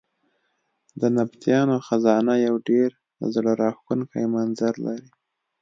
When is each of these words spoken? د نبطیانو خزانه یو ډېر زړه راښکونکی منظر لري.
د 0.99 1.01
نبطیانو 1.17 1.75
خزانه 1.87 2.33
یو 2.47 2.55
ډېر 2.69 2.89
زړه 3.33 3.51
راښکونکی 3.61 4.23
منظر 4.35 4.73
لري. 4.85 5.09